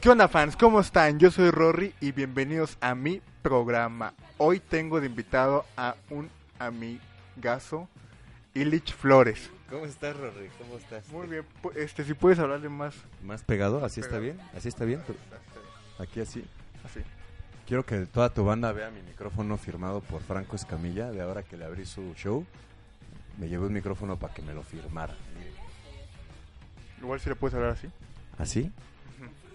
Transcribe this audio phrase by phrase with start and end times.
[0.00, 0.56] ¿Qué onda fans?
[0.56, 1.18] ¿Cómo están?
[1.18, 4.14] Yo soy Rory y bienvenidos a mi programa.
[4.38, 6.28] Hoy tengo de invitado a un
[6.58, 7.88] amigazo,
[8.54, 9.50] Illich Flores.
[9.70, 10.50] ¿Cómo estás, Rory?
[10.58, 11.08] ¿Cómo estás?
[11.10, 11.46] Muy bien,
[11.76, 13.84] este, si puedes hablarle más ¿Más pegado?
[13.84, 14.34] ¿Así está Pegado.
[14.38, 14.40] bien?
[14.56, 15.00] ¿Así está bien?
[15.98, 16.44] Aquí así.
[16.84, 17.00] así.
[17.66, 21.12] Quiero que toda tu banda vea mi micrófono firmado por Franco Escamilla.
[21.12, 22.44] De ahora que le abrí su show,
[23.38, 25.14] me llevé un micrófono para que me lo firmara.
[27.00, 27.88] Igual si le puedes hablar así.
[28.38, 28.70] ¿Así?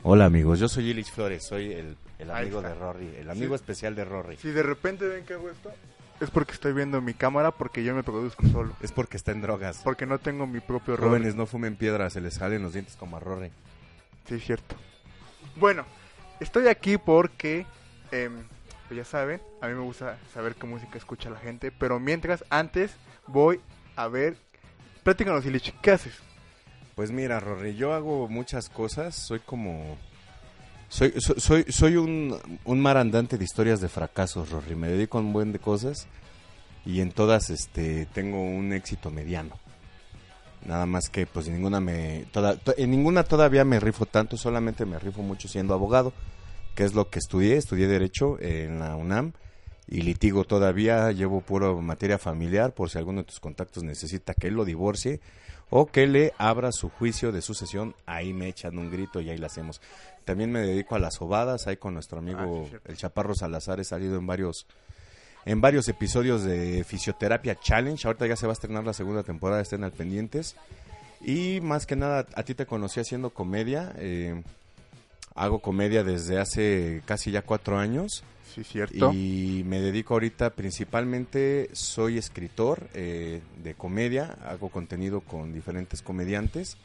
[0.04, 3.62] Hola amigos, yo soy Illich Flores, soy el, amigo de Rory, el amigo Sí.
[3.62, 4.38] especial de Rory.
[4.38, 5.72] Si de repente ven que hago esto,
[6.20, 8.74] es porque estoy viendo mi cámara porque yo me produzco solo.
[8.82, 9.82] Es porque está en drogas.
[9.84, 11.10] Porque no tengo mi propio rol.
[11.10, 13.52] Jóvenes, no fumen piedras, se les salen los dientes como a Rory.
[14.28, 14.76] Sí, es cierto.
[15.56, 15.86] Bueno,
[16.40, 17.66] estoy aquí porque,
[18.10, 22.46] pues ya saben, a mí me gusta saber qué música escucha la gente, pero mientras,
[22.50, 22.92] antes
[23.28, 23.60] voy
[23.96, 24.38] a ver,
[25.04, 26.14] platícanos, Illich, ¿qué haces?
[26.96, 29.98] Pues mira, Rory, yo hago muchas cosas, soy como...
[30.90, 34.76] Soy, soy, soy, soy un, un mar andante de historias de fracasos, Rory.
[34.76, 36.08] Me dedico a un buen de cosas
[36.86, 39.58] y en todas este, tengo un éxito mediano.
[40.66, 44.38] Nada más que pues en ninguna, me, toda- to- en ninguna todavía me rifo tanto,
[44.38, 46.14] solamente me rifo mucho siendo abogado,
[46.74, 47.58] que es lo que estudié.
[47.58, 49.34] Estudié Derecho en la UNAM
[49.88, 54.48] y litigo todavía, llevo puro materia familiar por si alguno de tus contactos necesita que
[54.48, 55.22] él lo divorcie
[55.70, 59.38] o que le abra su juicio de sucesión, ahí me echan un grito y ahí
[59.38, 59.82] la hacemos.
[60.26, 62.90] También me dedico a las sobadas, ahí con nuestro Ah, amigo cierto.
[62.90, 64.66] el Chaparro Salazar he salido en varios
[65.46, 68.06] en varios episodios de Fisioterapia Challenge.
[68.06, 70.58] Ahorita ya se va a estrenar la segunda temporada, estén al pendientes.
[71.22, 73.94] Y más que nada, a ti te conocí haciendo comedia.
[73.98, 74.44] eh,
[75.36, 78.24] hago comedia desde hace casi ya cuatro años.
[78.58, 79.14] Sí, cierto.
[79.14, 86.76] Y me dedico ahorita principalmente, soy escritor eh, de comedia, hago contenido con diferentes comediantes,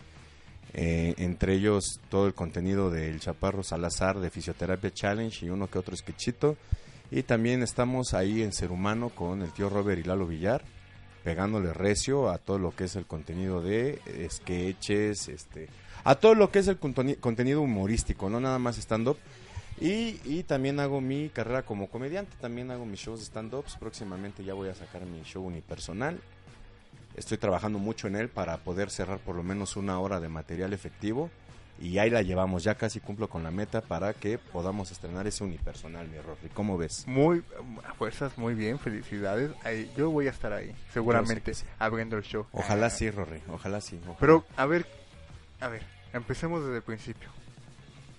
[0.74, 5.78] eh, entre ellos todo el contenido del Chaparro Salazar de Fisioterapia Challenge y uno que
[5.78, 6.58] otro sketchito.
[7.10, 10.62] Y también estamos ahí en Ser Humano con el tío Robert y Lalo Villar,
[11.24, 15.70] pegándole recio a todo lo que es el contenido de eh, sketches, este,
[16.04, 19.16] a todo lo que es el contenido humorístico, no nada más stand-up.
[19.82, 23.76] Y, y también hago mi carrera como comediante, también hago mis shows de stand-ups.
[23.80, 26.20] Próximamente ya voy a sacar mi show unipersonal.
[27.16, 30.72] Estoy trabajando mucho en él para poder cerrar por lo menos una hora de material
[30.72, 31.30] efectivo.
[31.80, 35.42] Y ahí la llevamos, ya casi cumplo con la meta para que podamos estrenar ese
[35.42, 36.48] unipersonal, mi Rory.
[36.54, 37.04] ¿Cómo ves?
[37.08, 37.42] Muy,
[37.84, 39.50] a fuerzas, muy bien, felicidades.
[39.64, 41.64] Ahí, yo voy a estar ahí, seguramente, sí.
[41.80, 42.46] abriendo el show.
[42.52, 43.98] Ojalá Ah, sí, Rory, ojalá sí.
[44.02, 44.16] ojalá.
[44.20, 44.86] Pero, a ver,
[45.60, 45.82] a ver,
[46.12, 47.30] empecemos desde el principio.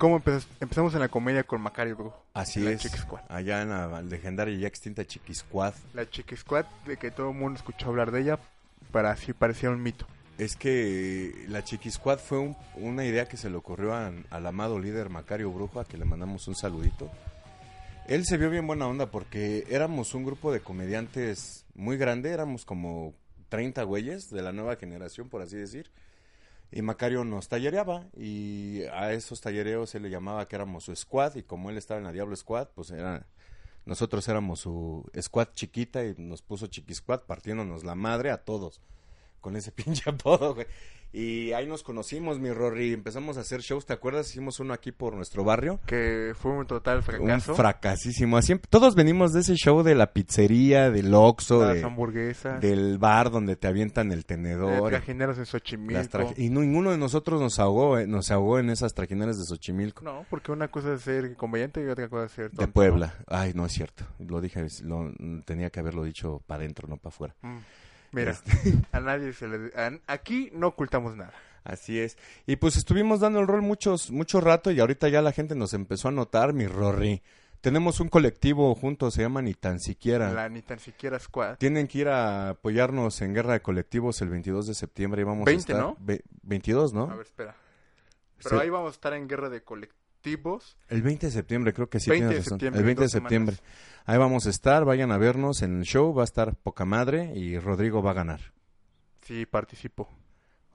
[0.04, 0.46] ¿Cómo empezas?
[0.60, 2.26] Empezamos en la comedia con Macario Brujo.
[2.34, 3.22] Así la es, Chick Squad.
[3.30, 5.74] allá en la legendaria y ya extinta Chiqui Squad.
[5.94, 8.38] La Chick Squad, de que todo el mundo escuchó hablar de ella,
[8.92, 10.06] para así parecía un mito.
[10.38, 14.46] Es que la Chiqui Squad fue un- una idea que se le ocurrió a- al
[14.46, 17.10] amado líder Macario Brujo, a que le mandamos un saludito.
[18.06, 22.66] Él se vio bien buena onda porque éramos un grupo de comediantes muy grande, éramos
[22.66, 23.14] como
[23.48, 25.90] 30 güeyes de la nueva generación, por así decir.
[26.76, 31.36] Y Macario nos tallereaba y a esos tallereos él le llamaba que éramos su squad
[31.36, 33.28] y como él estaba en la Diablo Squad, pues era
[33.86, 38.82] nosotros éramos su squad chiquita y nos puso Chiqui Squad partiéndonos la madre a todos
[39.42, 40.68] con ese pinche apodo, güey.
[41.16, 44.32] Y ahí nos conocimos, mi Rory, empezamos a hacer shows, ¿te acuerdas?
[44.32, 45.80] Hicimos uno aquí por nuestro barrio.
[45.86, 47.52] Que fue un total fracaso.
[47.52, 48.36] Un fracasísimo.
[48.36, 52.60] Así, todos venimos de ese show de la pizzería, del Oxxo, Las de- hamburguesas.
[52.62, 54.90] del bar donde te avientan el de tenedor.
[54.90, 56.34] trajineros en las Xochimilco.
[56.36, 60.04] y no- ninguno de nosotros nos ahogó, eh, nos ahogó en esas trajineras de Xochimilco.
[60.04, 63.14] No, porque una cosa es ser comediante y otra cosa es ser De Puebla.
[63.28, 64.04] Ay, no es cierto.
[64.18, 65.12] Lo dije, lo,
[65.46, 67.36] tenía que haberlo dicho para adentro, no para afuera.
[67.44, 67.58] Mm.
[68.14, 68.52] Mira, Este.
[68.92, 69.72] a nadie se le...
[69.76, 71.34] a- aquí no ocultamos nada.
[71.64, 72.18] Así es.
[72.46, 75.74] Y pues estuvimos dando el rol muchos, mucho rato y ahorita ya la gente nos
[75.74, 77.22] empezó a notar, mi Rory.
[77.62, 80.34] Tenemos un colectivo juntos, se llama Ni tan siquiera.
[80.34, 81.56] La ni tan siquiera squad.
[81.60, 85.46] Tienen que ir a apoyarnos en Guerra de Colectivos el 22 de septiembre y vamos
[85.46, 85.78] 20, a estar...
[85.90, 85.96] ¿no?
[86.02, 87.04] Ve- 22, ¿no?
[87.04, 87.56] A ver, espera.
[88.44, 90.03] Pero ahí vamos a estar en guerra de colectivos.
[90.88, 92.60] El 20 de septiembre, creo que sí 20 tienes razón.
[92.60, 93.30] septiembre, el 20 de dos semanas.
[93.30, 93.56] septiembre.
[94.06, 97.34] Ahí vamos a estar, vayan a vernos en el show, va a estar poca madre
[97.36, 98.54] y Rodrigo va a ganar.
[99.22, 100.10] Sí, participo.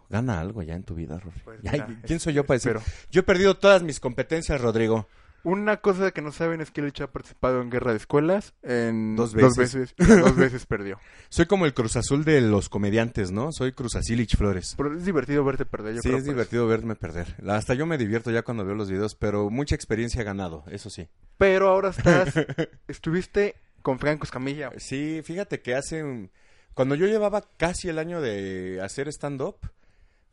[0.09, 1.41] Gana algo ya en tu vida, Rory.
[1.45, 1.61] Pues
[2.07, 2.77] ¿Quién soy yo para decir?
[2.77, 3.07] espero.
[3.11, 5.07] Yo he perdido todas mis competencias, Rodrigo.
[5.45, 8.55] Una cosa que no saben es que Lich ha participado en guerra de escuelas.
[8.63, 9.75] En Dos Dos veces.
[9.75, 10.99] veces, y las dos veces perdió.
[11.29, 13.53] Soy como el Cruz Azul de los comediantes, ¿no?
[13.53, 14.75] Soy Cruz Azilich Flores.
[14.77, 15.95] Pero es divertido verte perder.
[15.95, 16.33] Yo sí, creo es por eso.
[16.33, 17.37] divertido verme perder.
[17.49, 20.91] Hasta yo me divierto ya cuando veo los videos, pero mucha experiencia he ganado, eso
[20.91, 21.09] sí.
[21.39, 22.35] Pero ahora estás.
[22.89, 24.71] estuviste con Franco Escamilla.
[24.79, 26.31] Sí, fíjate que hace un-
[26.75, 29.57] Cuando yo llevaba casi el año de hacer stand-up,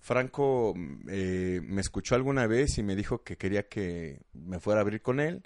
[0.06, 0.76] Franco
[1.10, 5.02] eh, me escuchó alguna vez y me dijo que quería que me fuera a abrir
[5.02, 5.42] con él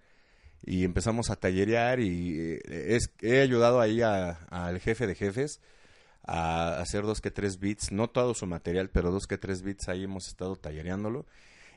[0.66, 5.62] y empezamos a tallerear y eh, es, he ayudado ahí al jefe de jefes
[6.24, 9.88] a hacer dos que tres beats, no todo su material, pero dos que tres beats
[9.88, 11.26] ahí hemos estado tallereándolo.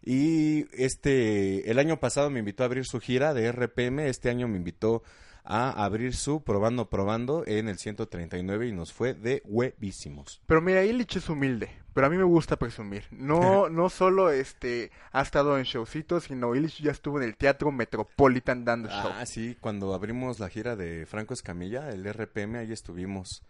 [0.03, 4.49] Y este, el año pasado me invitó a abrir su gira de RPM, este año
[4.49, 5.05] me invitó
[5.45, 10.41] a abrir su Probando Probando en el 139 y nos fue de huevísimos.
[10.47, 13.05] Pero mira, Illich es humilde, pero a mí me gusta presumir.
[13.11, 17.73] No no solo este ha estado en showcitos, sino Illich ya estuvo en el Teatro
[17.73, 19.11] Metropolitan dando show.
[19.15, 23.43] Ah, sí, cuando abrimos la gira de Franco Escamilla, el RPM, ahí estuvimos.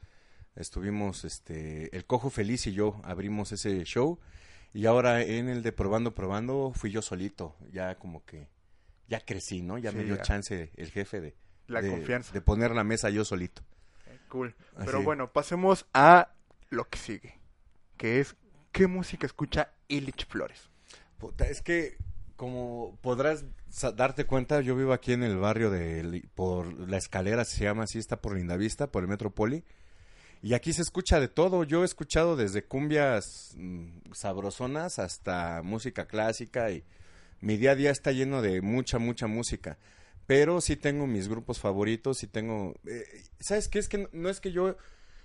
[0.55, 4.19] Estuvimos, este, el Cojo Feliz y yo abrimos ese show.
[4.75, 7.56] Y ahora en el de Probando Probando fui yo solito.
[7.73, 8.49] Ya como que,
[9.09, 9.79] ya crecí, ¿no?
[9.79, 11.35] Ya me dio chance el jefe de,
[11.67, 12.32] la de, confianza.
[12.32, 13.62] De poner la mesa yo solito.
[14.06, 14.55] Eh, cool.
[14.85, 16.32] Pero bueno, pasemos a
[16.70, 17.38] lo que sigue.
[17.97, 18.37] Que es,
[18.73, 20.70] ¿qué música escucha Illich Flores?
[21.38, 21.97] es que,
[22.37, 23.44] como podrás
[23.94, 27.99] darte cuenta, yo vivo aquí en el barrio de, por la escalera, se llama así,
[27.99, 29.64] está por Lindavista, por el Metropoli.
[30.43, 31.62] Y aquí se escucha de todo.
[31.62, 36.85] Yo he escuchado desde cumbias mm, sabrosonas hasta música clásica y
[37.41, 39.79] mi día a día está lleno de mucha, mucha música
[40.27, 42.75] pero sí tengo mis grupos favoritos y tengo...
[42.87, 43.05] Eh,
[43.41, 43.79] ¿Sabes qué?
[43.79, 44.77] Es que no, es que yo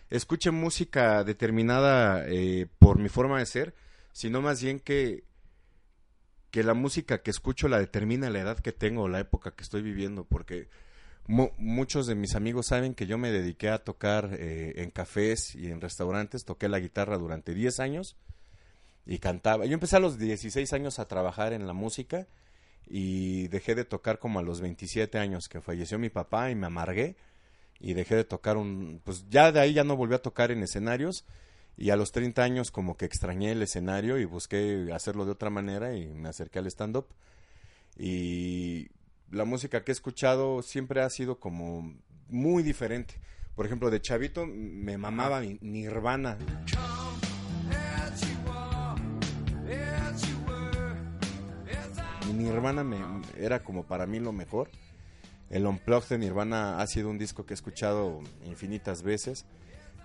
[0.10, 3.74] escuche música determinada eh, por mi forma de ser,
[4.12, 5.24] sino más bien que,
[6.52, 9.82] que la música que escucho la determina la edad que tengo, la época que estoy
[9.82, 10.70] viviendo, porque
[11.28, 15.68] muchos de mis amigos saben que yo me dediqué a tocar eh, en cafés y
[15.68, 18.16] en restaurantes, toqué la guitarra durante 10 años
[19.06, 19.66] y cantaba.
[19.66, 22.28] Yo empecé a los 16 años a trabajar en la música
[22.90, 26.68] y dejé de tocar como a los 27 años que falleció mi papá y me
[26.68, 27.16] amargué
[27.80, 30.64] y dejé de tocar un pues ya de ahí ya no volví a tocar en
[30.64, 31.26] escenarios
[31.78, 35.50] y a los 30 años como que extrañé el escenario y busqué hacerlo de otra
[35.50, 37.08] manera y me acerqué al stand up
[37.98, 38.88] y
[39.32, 41.94] la música que he escuchado siempre ha sido como
[42.30, 43.16] muy diferente.
[43.56, 46.38] Por ejemplo, de chavito me mamaba Nirvana.
[52.44, 52.98] Nirvana me,
[53.38, 54.70] era como para mí lo mejor.
[55.50, 59.46] El Unplugged de Nirvana ha sido un disco que he escuchado infinitas veces.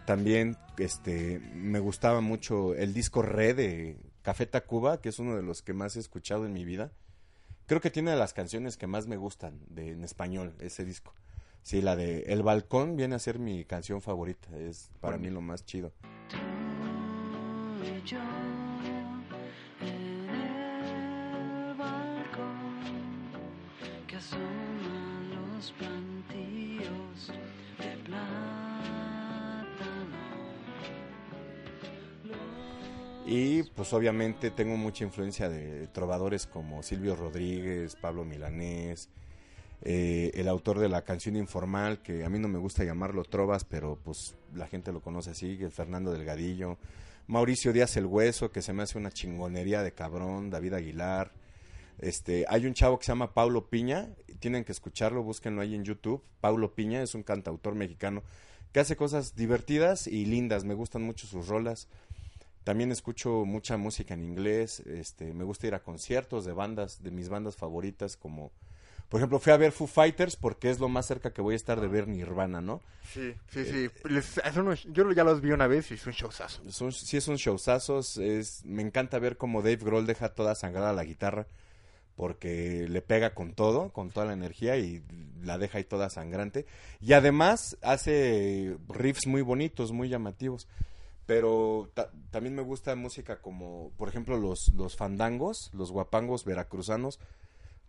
[0.06, 5.42] También este, me gustaba mucho el disco Re de Café Tacuba, que es uno de
[5.42, 6.92] los que más he escuchado en mi vida.
[7.66, 11.14] Creo que tiene de las canciones que más me gustan de, en español, ese disco.
[11.62, 15.40] Sí, la de El Balcón viene a ser mi canción favorita, es para mí lo
[15.40, 15.92] más chido.
[17.82, 18.02] Y
[33.74, 39.08] pues obviamente tengo mucha influencia de trovadores como Silvio Rodríguez, Pablo Milanés,
[39.82, 43.64] eh, el autor de la canción informal, que a mí no me gusta llamarlo trovas,
[43.64, 46.78] pero pues la gente lo conoce así, Fernando Delgadillo,
[47.26, 51.32] Mauricio Díaz el Hueso, que se me hace una chingonería de cabrón, David Aguilar.
[51.98, 54.08] Este, hay un chavo que se llama Paulo Piña,
[54.40, 56.22] tienen que escucharlo, búsquenlo ahí en YouTube.
[56.40, 58.22] Paulo Piña es un cantautor mexicano
[58.72, 61.88] que hace cosas divertidas y lindas, me gustan mucho sus rolas.
[62.64, 67.10] También escucho mucha música en inglés, este, me gusta ir a conciertos de bandas, de
[67.10, 68.52] mis bandas favoritas, como,
[69.08, 71.56] por ejemplo, fui a ver Foo Fighters porque es lo más cerca que voy a
[71.56, 72.80] estar de ver Nirvana, ¿no?
[73.12, 73.90] Sí, sí, sí.
[74.92, 76.62] yo ya los vi una vez y es un showzazo.
[76.92, 77.98] sí, es un showzazo.
[77.98, 81.46] Es, me encanta ver cómo Dave Grohl deja toda sangrada la guitarra
[82.14, 85.02] porque le pega con todo, con toda la energía y
[85.42, 86.64] la deja ahí toda sangrante.
[87.00, 90.68] Y además hace riffs muy bonitos, muy llamativos
[91.26, 91.90] pero
[92.30, 97.20] también me gusta música como, por ejemplo, los, los fandangos, los guapangos veracruzanos,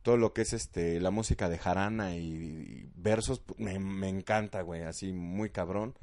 [0.03, 4.83] todo lo que es este la música de jarana y, versos, me, me encanta, güey,
[4.83, 5.95] así muy cabrón.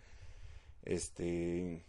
[0.82, 1.84] Este,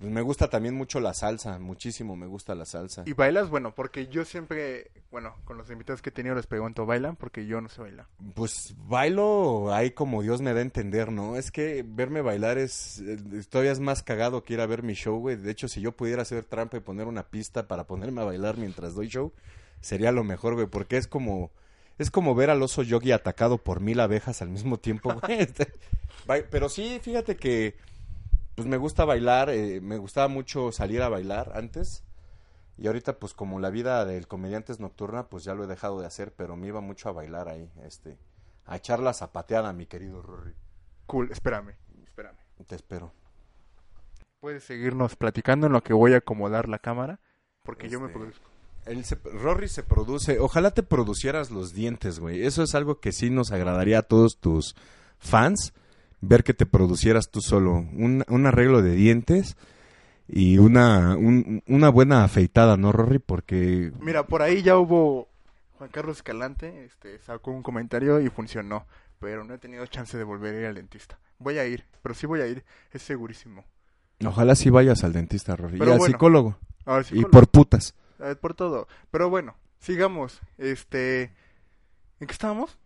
[0.00, 3.02] pues me gusta también mucho la salsa, muchísimo me gusta la salsa.
[3.04, 3.50] ¿Y bailas?
[3.50, 7.16] Bueno, porque yo siempre, bueno, con los invitados que he tenido les pregunto, ¿bailan?
[7.16, 8.06] Porque yo no sé bailar.
[8.34, 11.36] Pues bailo ahí como Dios me da a entender, ¿no?
[11.36, 13.02] Es que verme bailar es,
[13.50, 15.36] todavía es más cagado que ir a ver mi show, güey.
[15.36, 18.56] De hecho, si yo pudiera hacer trampa y poner una pista para ponerme a bailar
[18.56, 19.34] mientras doy show,
[19.82, 21.50] sería lo mejor, güey, porque es como...
[21.98, 25.46] Es como ver al oso yogi atacado por mil abejas al mismo tiempo, güey.
[26.50, 27.74] Pero sí, fíjate que
[28.60, 32.04] pues me gusta bailar, eh, me gustaba mucho salir a bailar antes.
[32.76, 36.00] Y ahorita, pues como la vida del comediante es nocturna, pues ya lo he dejado
[36.00, 38.18] de hacer, pero me iba mucho a bailar ahí, este,
[38.66, 40.54] a echar la zapateada, mi querido Rory.
[41.06, 41.74] Cool, espérame,
[42.06, 42.36] espérame.
[42.66, 43.12] Te espero.
[44.40, 47.20] puedes seguirnos platicando en lo que voy a acomodar la cámara,
[47.62, 48.48] porque yo me Este, produzco.
[48.86, 50.38] El se- Rory se produce.
[50.40, 52.44] Ojalá te producieras los dientes, güey.
[52.46, 54.74] Eso es algo que sí nos agradaría a todos tus
[55.18, 55.74] fans.
[56.20, 57.72] Ver que te producieras tú solo.
[57.74, 59.56] Un, un arreglo de dientes
[60.28, 63.18] y una, un- una buena afeitada, ¿no, Rory?
[63.18, 63.92] Porque.
[64.00, 65.28] Mira, por ahí ya hubo
[65.78, 68.86] Juan Carlos Escalante, este, sacó un comentario y funcionó,
[69.18, 71.18] pero no he tenido chance de volver a ir al dentista.
[71.38, 73.64] Voy a ir, pero sí voy a ir, es segurísimo.
[74.24, 75.78] Ojalá sí vayas al dentista, Rory.
[75.78, 76.58] Pero y al psicólogo.
[76.84, 77.94] Ahora sí, Y por putas.
[78.18, 78.86] eh, por todo.
[79.10, 80.40] Pero bueno, sigamos.
[80.58, 81.30] Este,
[82.20, 82.76] ¿en qué estábamos?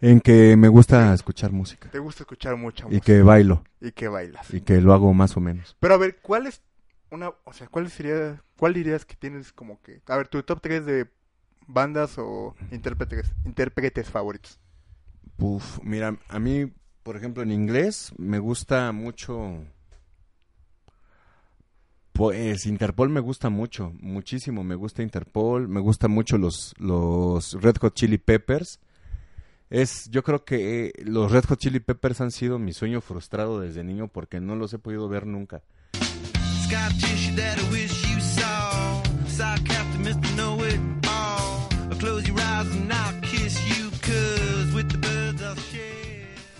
[0.00, 1.90] En que me gusta escuchar música.
[1.90, 3.64] Te gusta escuchar mucha Y música que bailo.
[3.80, 4.52] y que bailas.
[4.54, 5.76] Y que lo hago más o menos.
[5.80, 6.62] Pero a ver, ¿cuál es
[7.10, 10.60] una, o sea, cuál sería, cuál dirías que tienes como que, a ver, tu top
[10.60, 11.10] 3 de
[11.66, 14.60] bandas o intérpretes, intérpretes favoritos?
[15.38, 19.64] Uf, mira, a mí, por ejemplo, en inglés me gusta mucho.
[22.12, 24.64] Pues Interpol me gusta mucho, muchísimo.
[24.64, 28.80] Me gusta Interpol, me gusta mucho los, los Red Hot Chili Peppers.
[29.70, 33.60] Es, yo creo que eh, los Red Hot Chili Peppers han sido mi sueño frustrado
[33.60, 35.62] desde niño porque no los he podido ver nunca.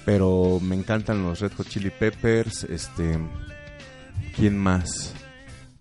[0.04, 2.64] Pero me encantan los Red Hot Chili Peppers.
[2.64, 3.18] Este,
[4.36, 5.14] ¿quién más?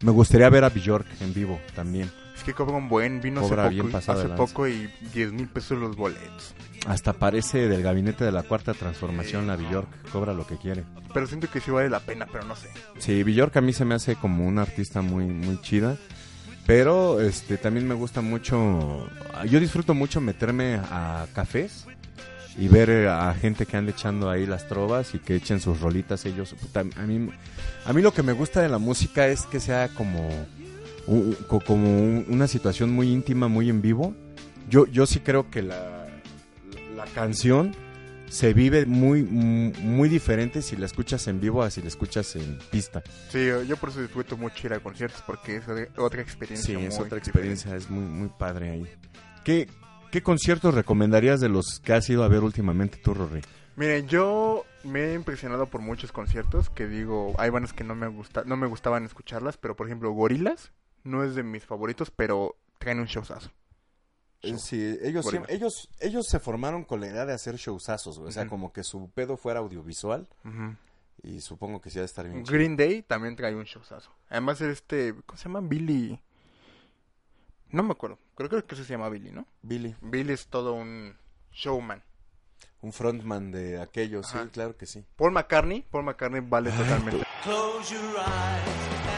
[0.01, 2.09] Me gustaría ver a Bjork en vivo también.
[2.35, 5.77] Es que cobra un buen, vino Cobra hace, poco, hace poco y 10 mil pesos
[5.77, 6.53] los boletos.
[6.87, 9.87] Hasta parece del gabinete de la cuarta transformación la Bjork.
[10.11, 10.83] Cobra lo que quiere.
[11.13, 12.69] Pero siento que sí vale la pena, pero no sé.
[12.99, 15.97] Sí, Bjork a mí se me hace como una artista muy, muy chida.
[16.65, 19.07] Pero este también me gusta mucho.
[19.49, 21.85] Yo disfruto mucho meterme a cafés
[22.57, 25.79] y ver eh, a gente que ande echando ahí las trovas y que echen sus
[25.79, 26.53] rolitas ellos.
[26.59, 27.29] Puta, a mí,
[27.85, 30.27] a mí lo que me gusta de la música es que sea como,
[31.47, 34.13] como un- una situación muy íntima, muy en vivo.
[34.69, 35.96] Yo, yo sí creo que la
[37.13, 37.73] canción
[38.29, 42.59] se vive muy, muy diferente si la escuchas en vivo a si la escuchas en
[42.71, 43.01] pista.
[43.29, 45.63] Sí, yo, por eso disfruto mucho ir a conciertos porque es
[45.97, 46.77] otra- experiencia.
[46.77, 47.29] Sí, es otra diferente.
[47.29, 48.87] experiencia, es muy, muy padre ahí.
[49.45, 49.69] ¿Qué,
[50.11, 53.41] ¿Qué conciertos recomendarías de los que has ido a ver últimamente tú, Rory?
[53.77, 58.07] Miren, yo me he impresionado por muchos conciertos que digo, hay bandas que no me
[58.07, 60.71] gusta, no me gustaban escucharlas, pero por ejemplo, Gorilas
[61.03, 63.51] no es de mis favoritos, pero traen un showzazo.
[64.43, 64.57] Show.
[64.59, 68.29] Sí, ellos, siempre- ellos, ellos se formaron con la idea de hacer showzazos, güey.
[68.29, 70.27] o sea, como que su pedo fuera audiovisual
[71.23, 72.53] y supongo que sí ha de estar bien chido.
[72.55, 74.11] Green Day también trae un showzazo.
[74.29, 75.61] Además este, ¿cómo se llama?
[75.61, 76.19] Billy.
[77.71, 79.45] No me acuerdo, creo, creo que se llama Billy, ¿no?
[79.61, 81.17] Billy, Billy es todo un
[81.51, 82.01] showman.
[82.81, 85.03] un frontman de aquellos, sí, claro que sí.
[85.17, 87.25] Paul McCartney, Paul McCartney vale totalmente.
[87.43, 89.16] Close your eyes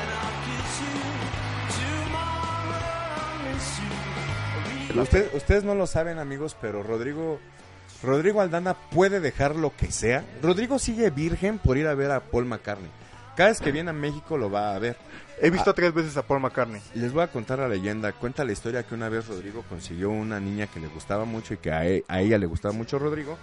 [4.95, 7.39] Usted- ustedes no lo saben, amigos, pero Rodrigo
[8.01, 10.23] Rodrigo Aldana puede dejar lo que sea.
[10.41, 12.89] Rodrigo sigue virgen por ir a ver a Paul McCartney.
[13.35, 14.95] Cada vez que viene a México lo va a ver.
[15.41, 16.81] He visto tres veces a Paul McCartney.
[16.95, 18.13] Les voy a contar la leyenda.
[18.13, 21.57] Cuenta la historia que una vez Rodrigo consiguió una niña que le gustaba mucho y
[21.57, 23.37] que a, e- a ella le gustaba mucho Rodrigo.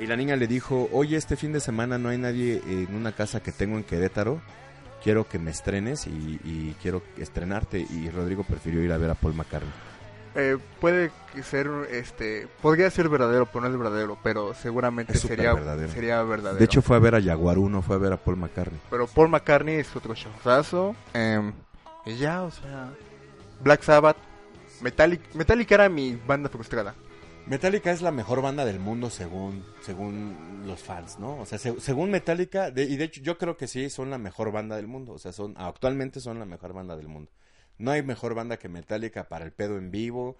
[0.00, 3.12] Y la niña le dijo, oye, este fin de semana no hay nadie en una
[3.12, 4.40] casa que tengo en Querétaro.
[5.04, 7.78] Quiero que me estrenes y, y quiero estrenarte.
[7.78, 9.70] Y Rodrigo prefirió ir a ver a Paul McCartney.
[10.36, 11.10] Eh, puede
[11.42, 15.90] ser, este, podría ser verdadero, pero no es verdadero, pero seguramente Es sería verdadero.
[15.92, 16.58] sería verdadero.
[16.58, 18.78] De hecho fue a ver a Jaguarú, no fue a ver a Paul McCartney.
[18.90, 20.94] pero Paul McCartney es otro showzazo.
[21.14, 21.52] em,
[22.06, 22.90] y ya, o sea,
[23.60, 24.16] Black Sabbath,
[24.80, 26.94] Metallica, Metallica era mi banda frustrada.
[27.46, 31.38] Metallica es la mejor banda del mundo según según los fans, ¿no?
[31.40, 34.18] O sea, se- según Metallica, de- y de hecho yo creo que sí son la
[34.18, 37.30] mejor banda del mundo, o sea, son actualmente son la mejor banda del mundo.
[37.80, 40.36] No hay mejor banda que Metallica para el pedo en vivo,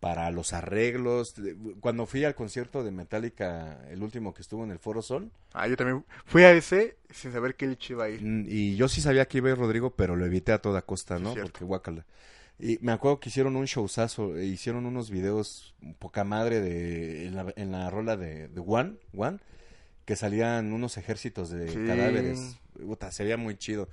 [0.00, 1.34] para los arreglos.
[1.80, 5.66] Cuando fui al concierto de Metallica, el último que estuvo en el Foro Sol, Ah,
[5.68, 8.22] yo también fui a ese sin saber que Lich iba a ir.
[8.22, 10.82] mm, y yo sí sabía que iba a ir Rodrigo, pero lo evité a toda
[10.82, 11.34] costa, ¿no?
[11.34, 12.06] Porque guácala.
[12.58, 17.34] Y me acuerdo que hicieron un showzazo, e hicieron unos videos poca madre de en
[17.36, 19.38] la, en la rola de, de One, One,
[20.04, 21.78] que salían unos ejércitos de Sí.
[21.86, 22.58] cadáveres.
[22.74, 23.88] Puta, se veía muy chido.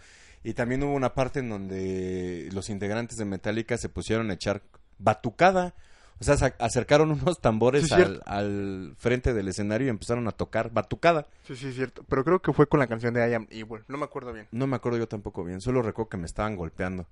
[0.48, 4.62] Y también hubo una parte en donde los integrantes de Metallica se pusieron a echar
[4.98, 5.76] batucada.
[6.22, 10.32] O sea, se acercaron unos tambores Sí, al, al frente del escenario y empezaron a
[10.32, 11.28] tocar batucada.
[11.46, 12.06] Sí, sí, es cierto.
[12.08, 13.84] Pero creo que fue con la canción de I Am Evil.
[13.90, 14.48] No me acuerdo bien.
[14.54, 17.08] No me acuerdo yo tampoco bien, solo recuerdo que me estaban golpeando.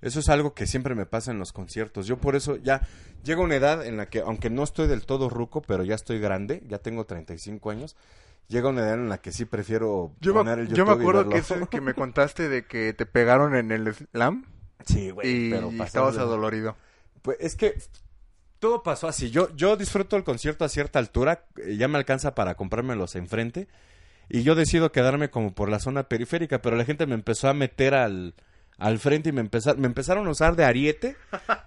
[0.00, 2.06] Eso es algo que siempre me pasa en los conciertos.
[2.06, 2.88] Yo por eso ya
[3.22, 6.20] llega una edad en la que, aunque no estoy del todo ruco, pero ya estoy
[6.20, 7.96] grande, ya tengo 35 años,
[8.46, 11.28] llega una edad en la que sí prefiero Yo poner el yo me YouTube acuerdo
[11.30, 14.44] que, ese- que me contaste de que te pegaron en el slam
[14.86, 16.76] Sí, güey, y pero estabas adolorido.
[17.22, 17.74] Pues es que
[18.60, 19.30] todo pasó así.
[19.30, 23.68] Yo, yo disfruto el concierto a cierta altura, eh, ya me alcanza para comprármelos enfrente.
[24.28, 27.54] Y yo decido quedarme como por la zona periférica, pero la gente me empezó a
[27.54, 28.34] meter al,
[28.78, 31.16] al frente y me, empezar, me empezaron a usar de ariete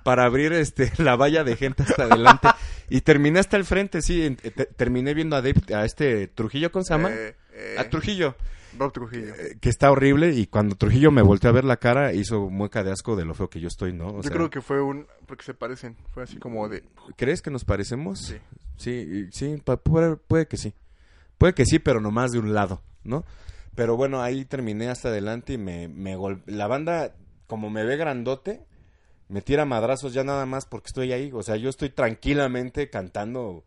[0.03, 2.49] para abrir este la valla de gente hasta adelante.
[2.89, 4.35] Y terminé hasta el frente, sí.
[4.35, 7.09] te- terminé viendo a, Dave- a este Trujillo, ¿cómo se llama?
[7.11, 8.35] Eh, eh, a Trujillo.
[8.73, 9.33] Bob Trujillo.
[9.35, 12.83] eh, que está horrible y cuando Trujillo me volteó a ver la cara hizo mueca
[12.83, 14.07] de asco de lo feo que yo estoy, ¿no?
[14.07, 15.07] O yo sea, creo que fue un...
[15.25, 15.97] porque se parecen.
[16.13, 16.83] Fue así como de...
[17.17, 18.19] ¿Crees que nos parecemos?
[18.19, 18.37] Sí.
[18.77, 20.73] Sí, sí, puede, puede que sí.
[21.37, 23.25] Puede que sí, pero nomás de un lado, ¿no?
[23.75, 27.13] Pero bueno, ahí terminé hasta adelante y me, me La banda,
[27.47, 28.61] como me ve grandote,
[29.31, 31.31] me tira madrazos ya nada más porque estoy ahí.
[31.33, 33.63] O sea, yo estoy tranquilamente cantando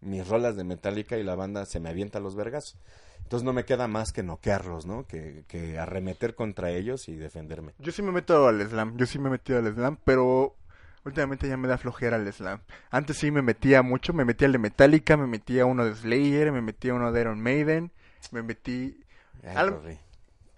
[0.00, 2.76] mis rolas de Metallica y la banda se me avienta los vergas.
[3.22, 5.06] Entonces no me queda más que noquearlos, ¿no?
[5.06, 7.74] Que, que arremeter contra ellos y defenderme.
[7.78, 8.96] Yo sí me meto al slam.
[8.96, 10.56] Yo sí me he metido al slam, pero...
[11.04, 12.60] Últimamente ya me da flojera el slam.
[12.90, 14.14] Antes sí me metía mucho.
[14.14, 17.40] Me metía al de Metallica, me metía uno de Slayer, me metía uno de Iron
[17.40, 17.92] Maiden.
[18.32, 19.00] Me metí...
[19.42, 20.00] Ay, Al-.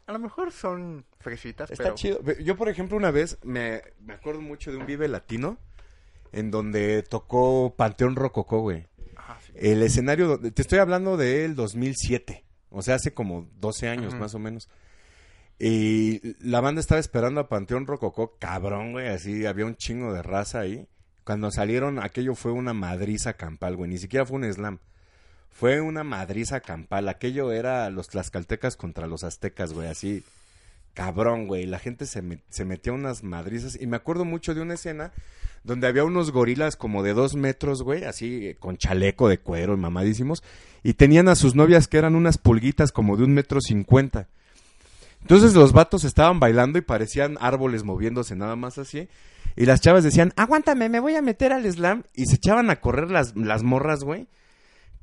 [0.07, 1.95] A lo mejor son fresitas, Está pero...
[1.97, 2.21] chido.
[2.41, 5.59] Yo, por ejemplo, una vez me, me acuerdo mucho de un Vive Latino
[6.33, 8.87] en donde tocó Panteón Rococó, güey.
[9.17, 9.53] Ajá, sí.
[9.57, 14.35] El escenario, donde- te estoy hablando del 2007, o sea, hace como 12 años más
[14.35, 14.69] o menos.
[15.59, 20.23] Y la banda estaba esperando a Panteón Rococó, cabrón, güey, así había un chingo de
[20.23, 20.87] raza ahí.
[21.25, 24.79] Cuando salieron, aquello fue una madriza campal, güey, ni siquiera fue un slam.
[25.59, 30.23] Fue una madriza campal, aquello era los tlaxcaltecas contra los aztecas, güey, así
[30.93, 31.67] cabrón, güey.
[31.67, 33.79] La gente se, me- se metía unas madrizas.
[33.81, 35.13] Y me acuerdo mucho de una escena
[35.65, 40.43] donde había unos gorilas como de dos metros, güey, así con chaleco de cuero mamadísimos.
[40.83, 44.29] Y tenían a sus novias que eran unas pulguitas como de un metro cincuenta.
[45.23, 49.09] Entonces los vatos estaban bailando y parecían árboles moviéndose nada más así.
[49.57, 52.05] Y las chavas decían, aguántame, me voy a meter al slam.
[52.15, 54.27] Y se echaban a correr las, las morras, güey.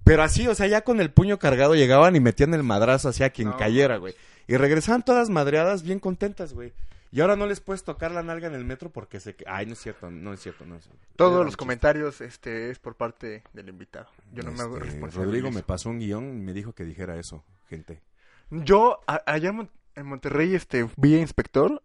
[0.03, 3.29] Pero así, o sea, ya con el puño cargado llegaban y metían el madrazo hacia
[3.29, 3.57] quien No.
[3.57, 4.15] cayera, güey.
[4.47, 6.73] Y regresaban todas madreadas bien contentas, güey.
[7.11, 9.35] Y ahora no les puedes tocar la nalga en el metro porque se...
[9.45, 10.99] Ay, no es cierto, no es cierto, no es cierto.
[11.15, 11.57] Todos los chiste.
[11.59, 14.07] comentarios este es por parte del invitado.
[14.33, 15.25] Yo no me hago Este, responsable.
[15.25, 18.01] Rodrigo me pasó un guion y me dijo que dijera eso, gente.
[18.49, 19.53] Yo a- allá
[19.95, 21.83] en Monterrey este vi a inspector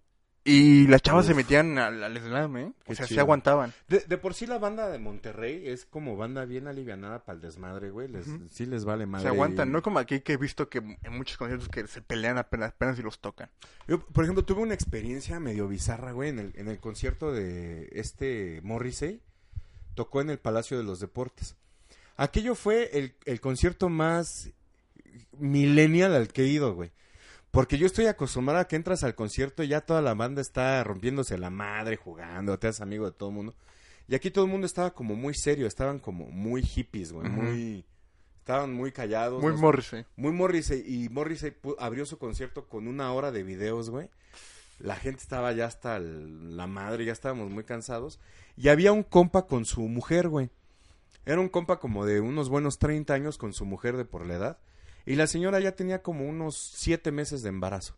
[0.50, 2.72] y las chavas se metían al, al slam, ¿eh?
[2.86, 3.72] O sea, se aguantaban.
[3.88, 7.42] De, de por sí la banda de Monterrey es como banda bien alivianada para el
[7.42, 8.08] desmadre, güey.
[8.08, 8.26] Les.
[8.50, 9.22] Sí les vale madre.
[9.22, 12.00] Se aguantan, y- no como aquí que he visto que en muchos conciertos que se
[12.02, 13.48] pelean apenas, apenas si los tocan.
[13.86, 17.88] Yo, por ejemplo, tuve una experiencia medio bizarra, güey, en el, en el concierto de
[17.92, 19.20] este Morrissey.
[19.94, 21.56] Tocó en el Palacio de los Deportes.
[22.16, 24.50] Aquello fue el, el concierto más
[25.38, 26.90] millennial al que he ido, güey.
[27.50, 30.84] Porque yo estoy acostumbrado a que entras al concierto y ya toda la banda está
[30.84, 33.54] rompiéndose la madre, jugando, te haces amigo de todo el mundo.
[34.06, 37.84] Y aquí todo el mundo estaba como muy serio, estaban como muy hippies, güey, muy...
[38.38, 39.42] Estaban muy callados.
[39.42, 39.58] Muy no.
[39.58, 40.06] Morrissey.
[40.16, 40.82] Muy Morrissey.
[40.86, 44.08] Y Morrissey abrió su concierto con una hora de videos, güey.
[44.78, 48.18] La gente estaba ya hasta el- la madre, ya estábamos muy cansados.
[48.56, 50.48] Y había un compa con su mujer, güey.
[51.26, 54.36] Era un compa como de unos buenos 30 años con su mujer de por la
[54.36, 54.58] edad.
[55.08, 57.96] Y la señora ya tenía como unos 7 meses de embarazo.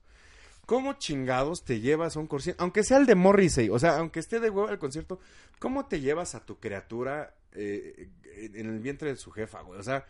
[0.65, 2.63] ¿Cómo chingados te llevas a un concierto?
[2.63, 5.19] Aunque sea el de Morrissey, o sea, aunque esté de huevo el concierto,
[5.59, 8.09] ¿cómo te llevas a tu criatura eh,
[8.55, 9.81] en el vientre de su jefa, güey?
[9.81, 10.07] O sea,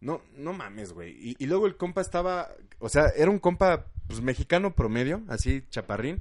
[0.00, 1.12] no, no mames, güey.
[1.12, 5.62] Y, y luego el compa estaba, o sea, era un compa pues, mexicano promedio, así
[5.70, 6.20] chaparrín,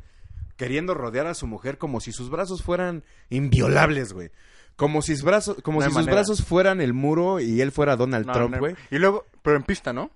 [0.57, 4.29] queriendo rodear a su mujer como si sus brazos fueran inviolables, güey.
[4.75, 7.97] Como si, sus brazos, como No si sus brazos fueran el muro y él fuera
[7.97, 8.75] Donald No, Trump, no, güey.
[8.91, 10.11] Y luego, pero en pista, ¿no?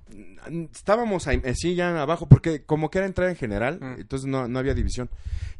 [0.73, 4.01] Estábamos ahí, así ya abajo, porque como que era entrada en general, Mm.
[4.01, 5.09] entonces no, no había división.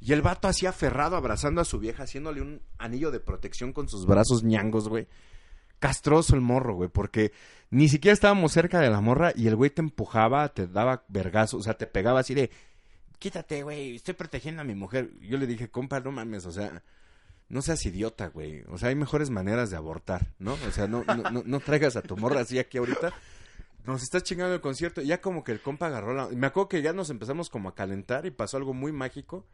[0.01, 3.87] Y el vato así aferrado, abrazando a su vieja, haciéndole un anillo de protección con
[3.89, 5.07] sus brazos ñangos, güey.
[5.79, 7.31] Castroso el morro, güey, porque
[7.69, 11.59] ni siquiera estábamos cerca de la morra y el güey te empujaba, te daba vergazos,
[11.59, 12.49] o sea, te pegaba así de,
[13.19, 15.11] quítate, güey, estoy protegiendo a mi mujer.
[15.21, 16.83] Yo le dije, compa, no mames, o sea,
[17.49, 18.63] no seas idiota, güey.
[18.69, 20.53] O sea, hay mejores maneras de abortar, ¿no?
[20.67, 23.13] O sea, no, no, no, no traigas a tu morra así aquí ahorita.
[23.85, 25.01] Nos está chingando el concierto.
[25.01, 26.27] Ya como que el compa agarró la...
[26.29, 29.45] Me acuerdo que ya nos empezamos como a calentar y pasó algo muy mágico.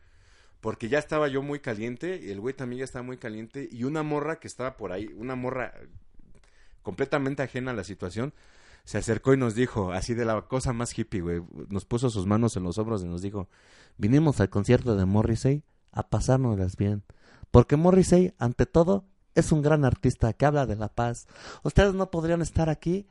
[0.61, 3.69] Porque ya estaba yo muy caliente y el güey también ya estaba muy caliente.
[3.71, 5.73] Y una morra que estaba por ahí, una morra
[6.81, 8.33] completamente ajena a la situación,
[8.83, 11.41] se acercó y nos dijo, así de la cosa más hippie, güey.
[11.69, 13.47] Nos puso sus manos en los hombros y nos dijo,
[13.97, 17.03] vinimos al concierto de Morrissey a pasárnoslas bien.
[17.51, 21.27] Porque Morrissey, ante todo, es un gran artista que habla de la paz.
[21.63, 23.07] Ustedes no podrían estar aquí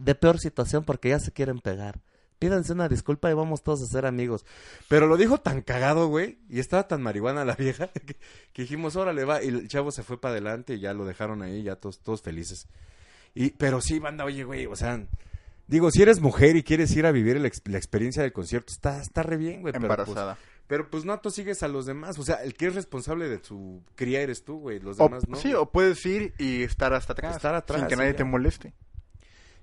[0.00, 2.00] de peor situación porque ya se quieren pegar.
[2.38, 4.46] Pídanse una disculpa y vamos todos a ser amigos.
[4.88, 8.16] Pero lo dijo tan cagado, güey, y estaba tan marihuana la vieja, que,
[8.52, 11.42] que dijimos, órale, va, y el chavo se fue para adelante y ya lo dejaron
[11.42, 12.66] ahí, ya todos, todos felices.
[13.34, 15.04] Y, pero sí, banda, oye, güey, o sea,
[15.66, 18.72] digo, si eres mujer y quieres ir a vivir el ex- la experiencia del concierto,
[18.72, 19.72] está, está re bien, güey.
[19.74, 20.38] pero, pues, Embarazada.
[20.66, 22.16] Pero pues no tú sigues a los demás.
[22.18, 24.78] O sea, el que es responsable de su cría eres tú, güey.
[24.78, 25.36] Los O- demás no.
[25.36, 27.34] sí, o puedes ir y estar hasta atrás.
[27.36, 28.18] Estar atrás, Sin que nadie ya.
[28.18, 28.72] te moleste.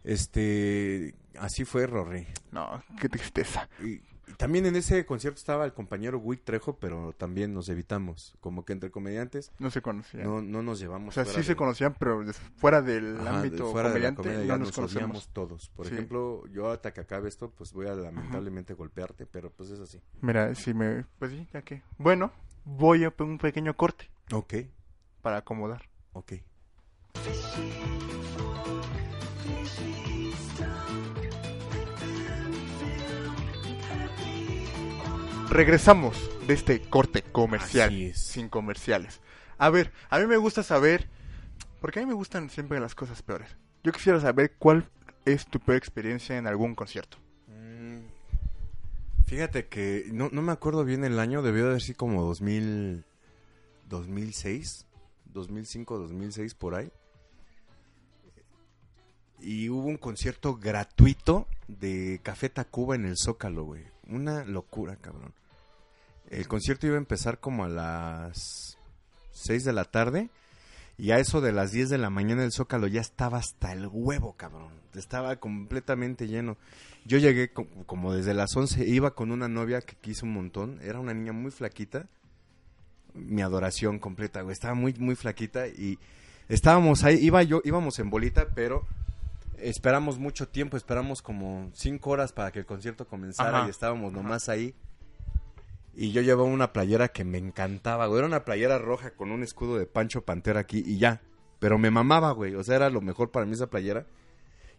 [0.07, 1.13] Este.
[1.39, 2.25] Así fue, Rory.
[2.51, 3.69] No, qué tristeza.
[3.83, 8.35] Y, y también en ese concierto estaba el compañero Wick Trejo, pero también nos evitamos.
[8.39, 10.23] Como que entre comediantes No se conocían.
[10.23, 11.15] no, no nos llevamos.
[11.17, 12.23] o sea, sí se conocían, pero
[12.55, 15.69] fuera del Ajá, ámbito fuera de la comediante comedia no ya nos, odiamos todos.
[15.69, 15.93] Por Sí.
[15.93, 20.01] ejemplo, yo hasta que acabe esto, pues voy a lamentablemente golpearte, pero pues es así.
[20.21, 21.05] Mira, si me...
[21.19, 21.83] Pues sí, ya que...
[21.97, 22.31] Bueno,
[22.65, 24.55] voy a un pequeño corte Ok,
[25.21, 25.83] para acomodar.
[26.13, 26.33] ok.
[35.49, 37.89] Regresamos de este corte comercial.
[37.89, 38.19] Así es.
[38.19, 39.21] Sin comerciales.
[39.57, 41.09] A ver, a mí me gusta saber...
[41.81, 43.55] Porque a mí me gustan siempre las cosas peores.
[43.83, 44.89] Yo quisiera saber cuál
[45.25, 47.17] es tu peor experiencia en algún concierto.
[47.47, 47.99] Mm,
[49.27, 53.03] Fíjate que no, no me acuerdo bien el año, debió de haber sido como 2000,
[53.89, 54.85] 2006,
[55.25, 56.89] 2005, 2006 por ahí.
[59.39, 63.83] Y hubo un concierto gratuito de Café Tacuba en el Zócalo, güey.
[64.09, 65.33] Una locura, cabrón.
[66.29, 68.77] El concierto iba a empezar como a las
[69.31, 70.29] 6 de la tarde.
[70.99, 73.87] Y a eso de las 10 de la mañana el Zócalo ya estaba hasta el
[73.91, 74.71] huevo, cabrón.
[74.95, 76.57] Estaba completamente lleno.
[77.05, 80.79] Yo llegué co- como desde las 11, iba con una novia que quiso un montón,
[80.81, 82.07] era una niña muy flaquita,
[83.13, 85.99] mi adoración completa, güey, estaba muy, muy flaquita y
[86.49, 88.85] estábamos ahí, iba yo, íbamos en bolita, pero
[89.59, 93.67] esperamos mucho tiempo, esperamos como 5 horas para que el concierto comenzara Ajá.
[93.67, 94.73] y estábamos nomás ahí.
[95.95, 99.41] Y yo llevaba una playera que me encantaba, güey, era una playera roja con un
[99.43, 101.21] escudo de Pancho Pantera aquí y ya,
[101.59, 104.05] pero me mamaba, güey, o sea, era lo mejor para mí esa playera.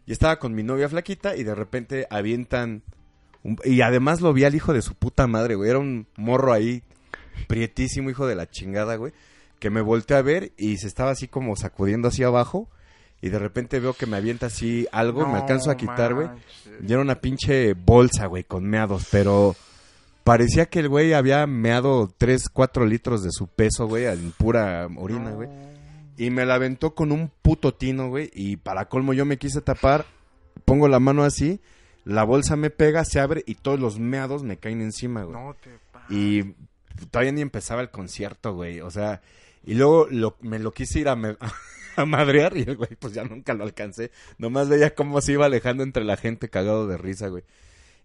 [0.05, 2.83] Y estaba con mi novia flaquita y de repente avientan...
[3.43, 5.69] un- y además lo vi al hijo de su puta madre, güey.
[5.69, 6.83] Era un morro ahí,
[7.47, 9.11] prietísimo, hijo de la chingada, güey.
[9.59, 12.69] Que me volteé a ver y se estaba así como sacudiendo hacia abajo.
[13.21, 16.27] Y de repente veo que me avienta así algo, me alcanzo a quitar, güey.
[16.87, 19.55] Y era una pinche bolsa, güey, con meados, pero
[20.23, 24.87] parecía que el güey había meado 3, 4 litros de su peso, güey, en pura
[24.97, 25.49] orina, güey.
[26.17, 28.29] Y me la aventó con un puto tino, güey.
[28.33, 30.05] Y para colmo yo me quise tapar.
[30.65, 31.61] Pongo la mano así.
[32.05, 35.33] La bolsa me pega, se abre y todos los meados me caen encima, güey.
[35.41, 35.69] No te.
[36.13, 36.55] Y
[37.11, 38.81] todavía ni empezaba el concierto, güey.
[38.81, 39.21] O sea,
[39.65, 41.37] y luego lo- me lo quise ir a, me-
[41.95, 44.11] a madrear y el güey pues ya nunca lo alcancé.
[44.37, 47.43] Nomás veía cómo se iba alejando entre la gente cagado de risa, güey.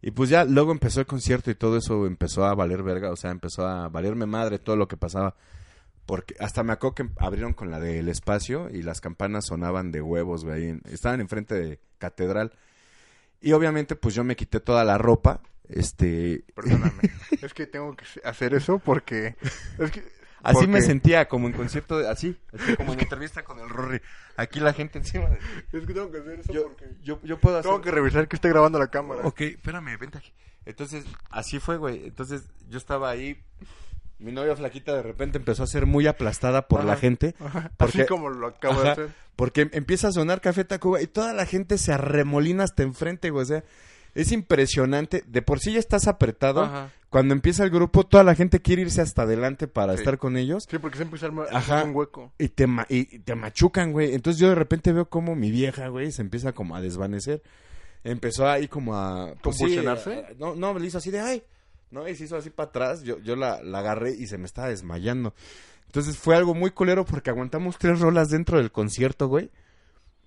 [0.02, 3.16] Y pues ya luego empezó el concierto y todo eso empezó a valer verga, o
[3.16, 5.34] sea, empezó a valerme madre todo lo que pasaba.
[6.04, 10.02] Porque hasta me acuerdo que abrieron con la del espacio y las campanas sonaban de
[10.02, 10.78] huevos, güey.
[10.84, 12.52] Estaban enfrente de catedral.
[13.40, 16.44] Y obviamente pues yo me quité toda la ropa, este...
[16.54, 17.10] Perdóname.
[17.42, 19.36] es que tengo que hacer eso porque...
[19.78, 20.02] Es que...
[20.44, 24.00] Así me sentía, como en concierto, de- así, así como en entrevista con el Rory.
[24.36, 25.38] Aquí la gente encima de...
[25.72, 26.86] Es que tengo que hacer eso Yo, porque...
[27.02, 27.70] yo, yo puedo hacer...
[27.70, 29.22] Tengo que revisar que esté grabando la cámara.
[29.24, 30.32] Ok, espérame, vente aquí.
[30.66, 32.06] Entonces, así fue, güey.
[32.06, 33.42] Entonces, yo estaba ahí.
[34.18, 36.88] Mi novia flaquita de repente empezó a ser muy aplastada por Ajá.
[36.88, 37.34] la gente.
[37.40, 39.08] Ajá, porque- Así como lo acabo de hacer.
[39.36, 43.42] Porque empieza a sonar Café Tacuba y toda la gente se arremolina hasta enfrente, güey.
[43.42, 43.64] O sea,
[44.14, 45.24] es impresionante.
[45.26, 46.62] De por sí ya estás apretado.
[46.62, 46.90] Ajá.
[47.10, 50.00] Cuando empieza el grupo, toda la gente quiere irse hasta adelante para Sí.
[50.00, 50.64] estar con ellos.
[50.68, 51.84] Sí, porque siempre se arma Ajá.
[51.84, 52.32] un hueco.
[52.38, 54.14] Y te, ma- y te machucan, güey.
[54.14, 57.42] Entonces yo de repente veo como mi vieja, güey, se empieza como a desvanecer.
[58.02, 59.32] Empezó ahí como a...
[59.42, 61.42] pues, a- no, no, le hizo así de, ay.
[61.90, 63.02] No, y se hizo así para atrás.
[63.04, 65.32] Yo, yo la, la agarré y se me estaba desmayando.
[65.86, 69.50] Entonces fue algo muy culero porque aguantamos tres rolas dentro del concierto, güey.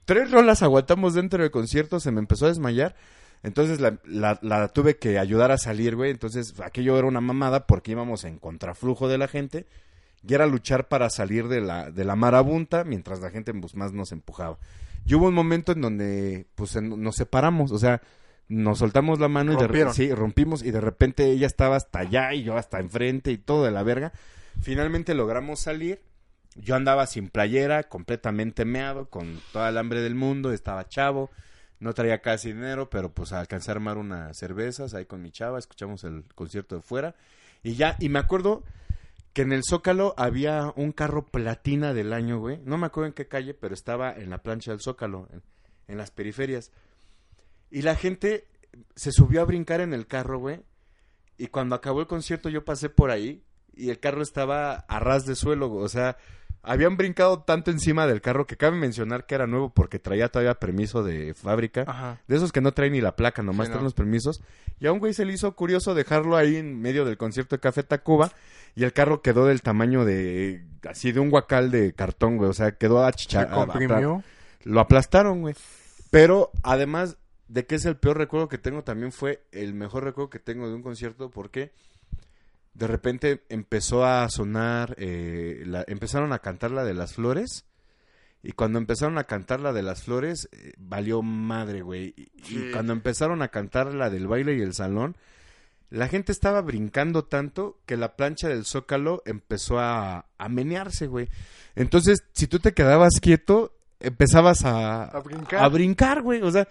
[0.06, 2.96] Tres rolas aguantamos dentro del concierto, se me empezó a desmayar.
[3.48, 6.12] Entonces la, la, la tuve que ayudar a salir, güey.
[6.12, 9.66] Entonces aquello era una mamada porque íbamos en contraflujo de la gente.
[10.28, 13.94] Y era luchar para salir de la, de la marabunta mientras la gente pues, más
[13.94, 14.58] nos empujaba.
[15.06, 18.02] Y hubo un momento en donde pues en- nos separamos, o sea,
[18.50, 22.34] nos soltamos la mano y de sí, rompimos y de repente ella estaba hasta allá
[22.34, 24.12] y yo hasta enfrente y todo de la verga.
[24.62, 26.02] Finalmente logramos salir.
[26.56, 31.30] Yo andaba sin playera, completamente meado, con toda el hambre del mundo, estaba chavo,
[31.80, 35.60] no traía casi dinero, pero pues alcancé a armar unas cervezas ahí con mi chava,
[35.60, 37.16] escuchamos el concierto de fuera
[37.64, 38.64] y ya, y me acuerdo
[39.34, 42.60] que en el Zócalo había un carro platina del año, güey.
[42.66, 45.44] No me acuerdo en qué calle, pero estaba en la plancha del Zócalo, en,
[45.88, 46.72] en las periferias.
[47.70, 48.48] Y la gente
[48.96, 50.62] se subió a brincar en el carro, güey.
[51.38, 53.44] Y cuando acabó el concierto yo pasé por ahí
[53.76, 55.86] y el carro estaba a ras de suelo, güey.
[55.86, 56.18] o sea,
[56.68, 60.56] habían brincado tanto encima del carro que cabe mencionar que era nuevo porque traía todavía
[60.56, 61.86] permiso de fábrica.
[61.88, 62.22] Ajá.
[62.28, 63.88] De esos que no traen ni la placa, nomás Sí, traen no.
[63.88, 64.42] los permisos.
[64.80, 67.60] Y a un güey se le hizo curioso dejarlo ahí en medio del concierto de
[67.62, 68.32] Café Tacuba.
[68.76, 70.64] Y el carro quedó del tamaño de.
[70.88, 72.50] Así de un guacal de cartón, güey.
[72.50, 74.24] O sea, quedó achichado.
[74.64, 75.56] Lo aplastaron, güey.
[76.12, 80.30] Pero además de que es el peor recuerdo que tengo, también fue el mejor recuerdo
[80.30, 81.72] que tengo de un concierto porque
[82.78, 87.66] de repente empezó a sonar, eh, la- empezaron a cantar la de las flores.
[88.44, 92.14] Y cuando empezaron a cantar la de las flores, eh, valió madre, güey.
[92.50, 95.18] Y, cuando empezaron a cantar la del baile y el salón,
[95.90, 101.30] la gente estaba brincando tanto que la plancha del zócalo empezó a, a menearse, güey.
[101.76, 105.64] Entonces, si tú te quedabas quieto, empezabas a, A brincar.
[105.64, 106.42] a brincar, güey.
[106.44, 106.68] O sea,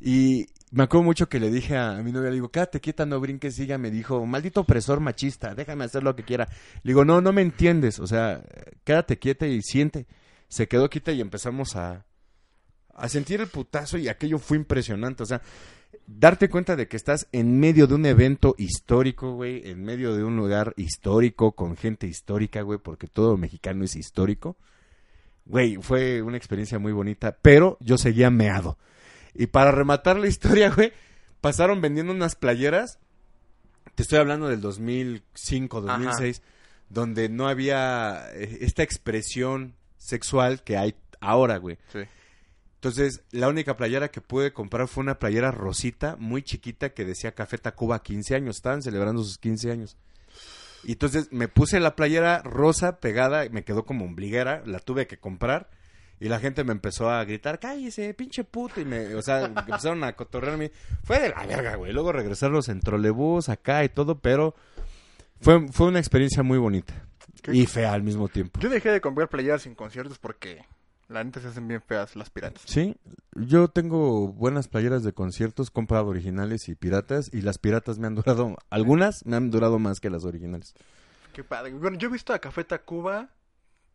[0.00, 3.20] y me acuerdo mucho que le dije a mi novia, le digo, quédate quieta, no
[3.20, 3.56] brinques.
[3.60, 6.48] Ella me dijo, maldito opresor machista, déjame hacer lo que quiera.
[6.82, 8.00] Le digo, no, no me entiendes.
[8.00, 8.42] O sea,
[8.82, 10.06] quédate quieta y siente.
[10.48, 12.04] Se quedó quieta y empezamos a,
[12.92, 15.22] a sentir el putazo y aquello fue impresionante.
[15.22, 15.42] O sea,
[16.08, 20.24] darte cuenta de que estás en medio de un evento histórico, güey, en medio de
[20.24, 24.56] un lugar histórico, con gente histórica, güey, porque todo mexicano es histórico.
[25.44, 28.76] Güey, fue una experiencia muy bonita, pero yo seguía meado.
[29.34, 30.92] Y para rematar la historia, güey,
[31.40, 32.98] pasaron vendiendo unas playeras.
[33.94, 36.42] Te estoy hablando del 2005, 2006,
[36.88, 41.78] donde no había eh, esta expresión sexual que hay ahora, güey.
[41.92, 42.00] Sí.
[42.76, 47.34] Entonces, la única playera que pude comprar fue una playera rosita, muy chiquita, que decía
[47.34, 48.56] Café Tacuba 15 años.
[48.56, 49.96] Estaban celebrando sus 15 años.
[50.82, 55.18] Y entonces me puse la playera rosa pegada, me quedó como ombliguera, la tuve que
[55.18, 55.70] comprar.
[56.24, 58.80] Y la gente me empezó a gritar, cállese, pinche puto.
[58.80, 60.72] Y me, o sea, empezaron a cotorrearme.
[61.02, 61.92] Fue de la verga, güey.
[61.92, 64.54] Luego regresarlos en trolebús acá y todo, pero
[65.42, 66.94] fue, fue una experiencia muy bonita.
[67.42, 67.54] ¿Qué?
[67.54, 68.58] Y fea al mismo tiempo.
[68.58, 70.64] Yo dejé de comprar playeras en conciertos porque
[71.08, 72.62] la neta se hacen bien feas las piratas.
[72.64, 72.96] Sí,
[73.34, 78.14] yo tengo buenas playeras de conciertos, comprado originales y piratas, y las piratas me han
[78.14, 80.72] durado, algunas me han durado más que las originales.
[81.34, 81.74] Qué padre.
[81.74, 83.28] Bueno, yo he visto a Café Tacuba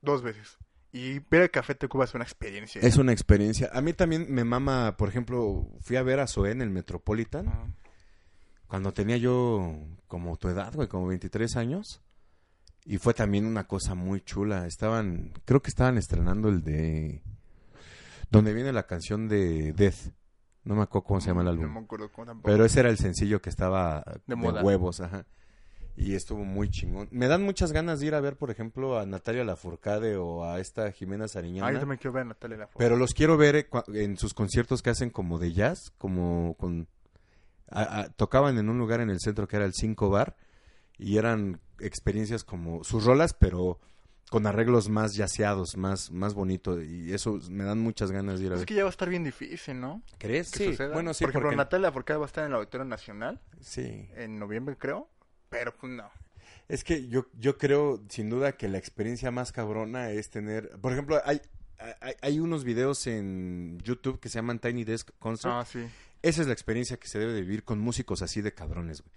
[0.03, 0.59] dos veces.
[0.91, 2.81] Y ver a Café Tacuba es una experiencia.
[2.81, 3.69] Es una experiencia.
[3.73, 7.47] A mí también me mama, por ejemplo, fui a ver a Zoé en el Metropolitan,
[7.47, 7.67] Ah,
[8.67, 9.75] cuando tenía yo
[10.07, 12.01] como tu edad, güey, como 23 años,
[12.85, 14.65] y fue también una cosa muy chula.
[14.65, 17.21] Estaban, creo que estaban estrenando el de,
[18.31, 20.13] donde viene la canción de Death.
[20.63, 21.65] No me acuerdo cómo se llama el álbum.
[21.65, 22.51] No me acuerdo cómo tampoco.
[22.51, 24.63] Pero ese era el sencillo que estaba de, moda.
[24.63, 25.25] huevos, ajá.
[26.01, 27.09] Y estuvo muy chingón.
[27.11, 30.59] Me dan muchas ganas de ir a ver, por ejemplo, a Natalia Lafourcade o a
[30.61, 31.79] esta Jimena Ah, yo Sariñana.
[31.79, 32.85] también quiero ver a Natalia Lafourcade.
[32.85, 36.87] pero los quiero ver eh, en sus conciertos que hacen como de jazz, como con...
[37.69, 40.37] a- a- tocaban en un lugar en el centro que era el Cinco Bar
[40.97, 43.79] y eran experiencias como sus rolas, pero
[44.29, 46.81] con arreglos más yaceados, más, más bonito.
[46.81, 48.67] Y eso me dan muchas ganas de ir a Es ver.
[48.67, 50.01] que ya va a estar bien difícil, ¿no?
[50.17, 50.51] ¿Crees?
[50.51, 50.65] Que Sí.
[50.71, 50.93] suceda.
[50.93, 54.07] Bueno, sí, Por ejemplo, porque- Natalia Lafourcade va a estar en el Auditorio Nacional Sí.
[54.15, 55.09] en noviembre, creo.
[55.49, 56.09] Pero pues no.
[56.67, 60.69] Es que yo, yo creo, sin duda, que la experiencia más cabrona es tener...
[60.81, 61.41] Por ejemplo, hay,
[61.99, 65.53] hay, hay unos videos en YouTube que se llaman Tiny Desk Concert.
[65.55, 65.79] Ah, sí.
[66.21, 69.11] Esa es la experiencia que se debe de vivir con músicos así de cabrones, güey.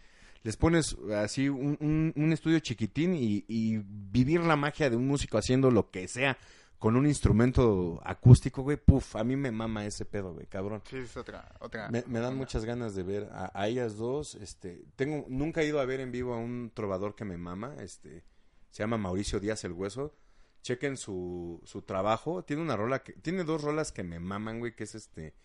[0.45, 5.07] Les pones así un, un- un estudio chiquitín y, y vivir la magia de un
[5.07, 6.37] músico haciendo lo que sea
[6.83, 8.77] con un instrumento acústico, güey.
[8.77, 10.83] Puf, a mí me mama ese pedo, güey, cabrón.
[10.91, 11.55] Sí, es otra.
[11.61, 14.35] otra Me, me dan muchas ganas de ver a, a ellas dos.
[14.35, 17.77] Este, tengo, nunca he ido a ver en vivo a un trovador que me mama.
[17.79, 18.25] Este,
[18.73, 20.17] se llama Mauricio Díaz el Hueso.
[20.63, 22.43] Chequen su, su trabajo.
[22.43, 25.37] Tiene una rola que, tiene dos rolas que me maman, güey, que es este,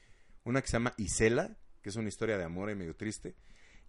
[0.44, 3.36] una que se llama Isela, que es una historia de amor y medio triste.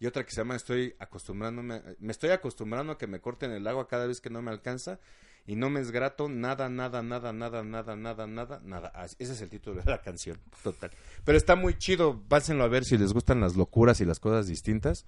[0.01, 3.67] Y otra que se llama Estoy acostumbrándome, me estoy acostumbrando a que me corten el
[3.67, 5.01] agua cada vez que no me alcanza.
[5.49, 8.93] Y no me es grato nada, nada, nada, nada, nada, nada, nada, nada.
[8.95, 10.91] Ah, Ese es el título de la canción, total.
[11.25, 14.47] Pero está muy chido, pásenlo a ver si les gustan las locuras y las cosas
[14.47, 15.07] distintas.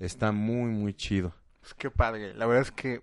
[0.00, 1.32] Está muy, muy chido.
[1.60, 2.34] Pues qué padre.
[2.34, 3.02] La verdad es que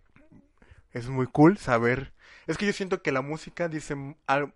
[0.92, 2.12] es muy cool saber.
[2.46, 3.96] Es que yo siento que la música dice,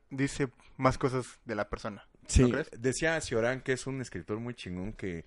[0.10, 2.05] dice más cosas de la persona.
[2.27, 2.69] Sí, ¿No crees?
[2.77, 5.25] decía Ciorán que es un escritor muy chingón que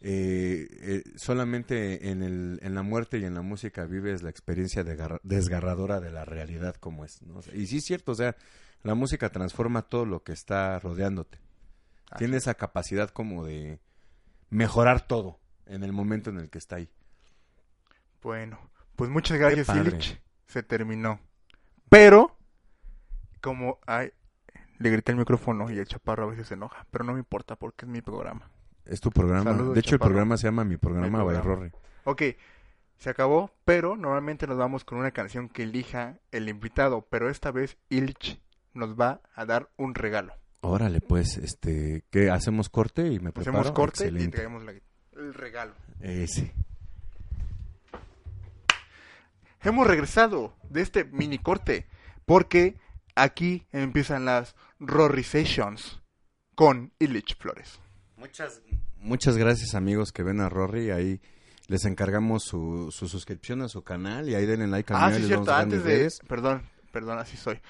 [0.00, 4.84] eh, eh, solamente en, el, en la muerte y en la música vives la experiencia
[4.84, 7.22] desgarra- desgarradora de la realidad como es.
[7.22, 7.38] ¿no?
[7.38, 8.36] O sea, y sí es cierto, o sea,
[8.82, 11.38] la música transforma todo lo que está rodeándote.
[12.18, 13.80] Tiene esa capacidad como de
[14.48, 16.88] mejorar todo en el momento en el que está ahí.
[18.22, 18.58] Bueno,
[18.94, 19.68] pues muchas gracias.
[19.70, 20.20] Illich.
[20.46, 21.18] Se terminó.
[21.88, 22.36] Pero,
[23.40, 24.12] como ay,
[24.78, 27.56] le grité el micrófono y el chaparro a veces se enoja, pero no me importa
[27.56, 28.50] porque es mi programa.
[28.86, 29.52] Es tu programa.
[29.52, 31.22] Saludos, de hecho, el programa se llama Mi Programa.
[31.40, 31.70] Rory.
[32.04, 32.22] Ok,
[32.98, 37.50] se acabó, pero normalmente nos vamos con una canción que elija el invitado, pero esta
[37.50, 38.40] vez Illich
[38.74, 40.32] nos va a dar un regalo.
[40.60, 42.30] Órale, pues, este, ¿qué?
[42.30, 43.58] ¿Hacemos corte y me preparo?
[43.58, 44.72] Hacemos corte y traemos la-
[45.12, 45.74] el regalo.
[46.00, 46.50] Eh, sí.
[49.62, 51.86] Hemos regresado de este mini corte
[52.24, 52.76] porque
[53.14, 56.00] aquí empiezan las Rory Sessions
[56.54, 57.80] con Illich Flores.
[58.16, 58.62] Muchas,
[59.00, 60.90] muchas gracias amigos que ven a Rory.
[60.90, 61.20] Ahí
[61.68, 65.24] les encargamos su, su suscripción a su canal y ahí denle like al Ah, sí,
[65.26, 65.90] cierto, antes de...
[65.90, 66.18] redes.
[66.28, 67.60] Perdón, perdón, así soy.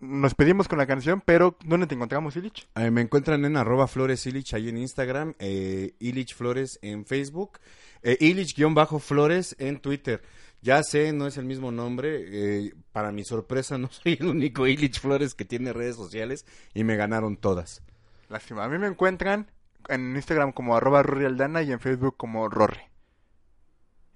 [0.00, 2.68] Nos pedimos con la canción, pero ¿dónde te encontramos, Illich?
[2.76, 7.58] Eh, me encuentran en arroba flores Illich ahí en Instagram, eh, Illich Flores en Facebook,
[8.02, 10.22] eh, Illich-Flores en Twitter.
[10.60, 12.66] Ya sé, no es el mismo nombre.
[12.66, 16.84] eh, para mi sorpresa, no soy el único Illich Flores que tiene redes sociales y
[16.84, 17.82] me ganaron todas.
[18.28, 18.64] Lástima.
[18.64, 19.50] A mí me encuentran
[19.88, 22.80] en Instagram como arroba Rory Aldana y en Facebook como Rory.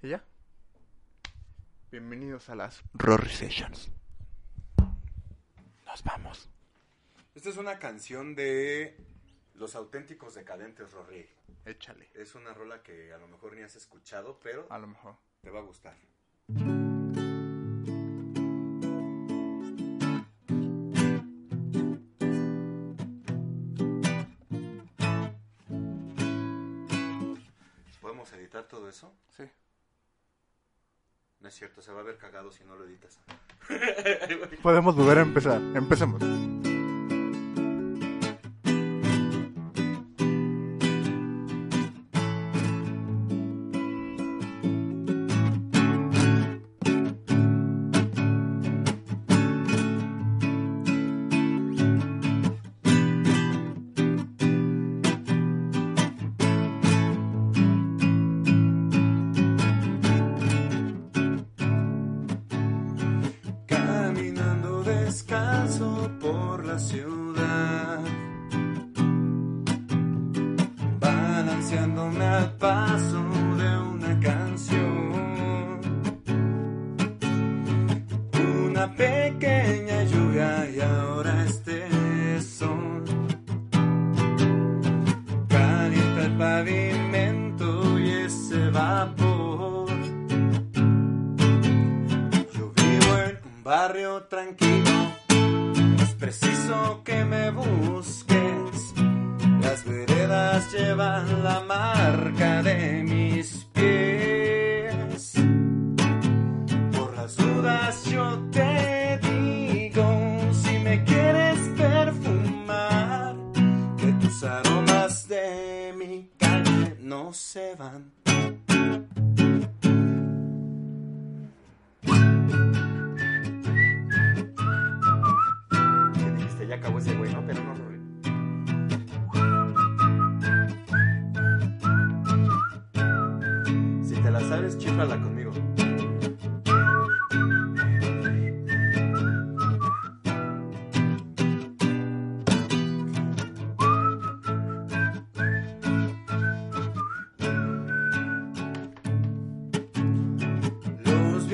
[0.01, 0.23] ¿Y ya?
[1.91, 3.89] Bienvenidos a las Rory Sessions.
[5.85, 6.49] Nos vamos.
[7.35, 8.97] Esta es una canción de
[9.55, 11.27] Los Auténticos Decadentes, Rory.
[11.65, 12.09] Échale.
[12.13, 15.15] Es una rola que a lo mejor ni has escuchado, pero A lo mejor.
[15.41, 15.95] te va a gustar.
[28.47, 29.13] Editar todo eso?
[29.35, 29.43] Sí.
[31.41, 33.19] No es cierto, se va a ver cagado si no lo editas.
[34.63, 35.61] Podemos volver a empezar.
[35.75, 36.21] Empecemos.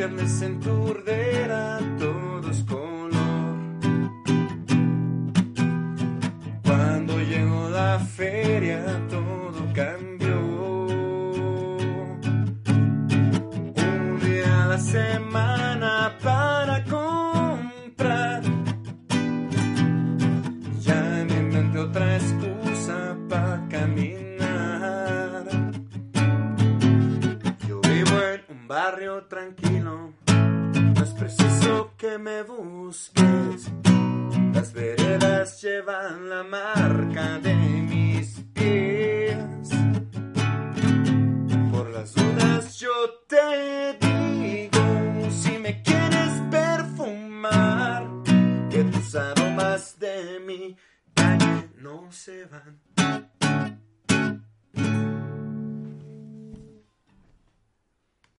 [0.03, 1.52] Viernes en Turdera todo